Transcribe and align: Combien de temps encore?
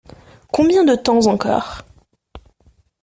Combien 0.51 0.83
de 0.83 0.95
temps 0.95 1.27
encore? 1.27 1.83